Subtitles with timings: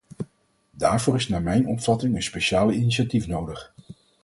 [0.71, 3.73] Daarvoor is naar mijn opvatting een speciaal initiatief nodig.